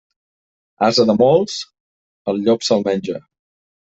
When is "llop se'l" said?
2.47-2.87